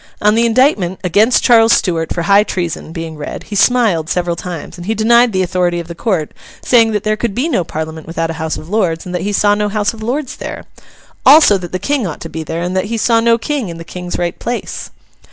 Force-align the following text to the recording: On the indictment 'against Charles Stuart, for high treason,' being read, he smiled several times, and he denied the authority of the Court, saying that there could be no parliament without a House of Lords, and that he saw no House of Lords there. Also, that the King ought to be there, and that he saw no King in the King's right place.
On 0.19 0.33
the 0.33 0.47
indictment 0.47 0.99
'against 1.03 1.43
Charles 1.43 1.73
Stuart, 1.73 2.11
for 2.11 2.23
high 2.23 2.43
treason,' 2.43 2.91
being 2.91 3.17
read, 3.17 3.43
he 3.43 3.55
smiled 3.55 4.09
several 4.09 4.35
times, 4.35 4.75
and 4.75 4.87
he 4.87 4.95
denied 4.95 5.31
the 5.31 5.43
authority 5.43 5.79
of 5.79 5.87
the 5.87 5.93
Court, 5.93 6.31
saying 6.63 6.91
that 6.93 7.03
there 7.03 7.15
could 7.15 7.35
be 7.35 7.47
no 7.47 7.63
parliament 7.63 8.07
without 8.07 8.31
a 8.31 8.41
House 8.41 8.57
of 8.57 8.67
Lords, 8.67 9.05
and 9.05 9.13
that 9.13 9.21
he 9.21 9.31
saw 9.31 9.53
no 9.53 9.69
House 9.69 9.93
of 9.93 10.01
Lords 10.01 10.37
there. 10.37 10.63
Also, 11.23 11.55
that 11.55 11.71
the 11.71 11.77
King 11.77 12.07
ought 12.07 12.19
to 12.21 12.29
be 12.29 12.41
there, 12.41 12.63
and 12.63 12.75
that 12.75 12.85
he 12.85 12.97
saw 12.97 13.19
no 13.19 13.37
King 13.37 13.69
in 13.69 13.77
the 13.77 13.83
King's 13.83 14.17
right 14.17 14.39
place. 14.39 14.89